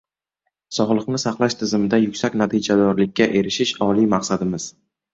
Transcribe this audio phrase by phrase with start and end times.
[0.77, 4.73] Sog‘liqni saqlash tizimida yuksak natijadorlikka erishish oliy maqsadimiz